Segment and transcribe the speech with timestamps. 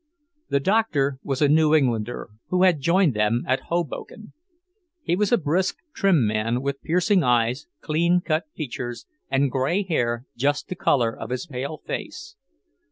[0.49, 4.33] The doctor was a New Englander who had joined them at Hoboken.
[5.03, 10.25] He was a brisk, trim man, with piercing eyes, clean cut features, and grey hair
[10.35, 12.35] just the colour of his pale face.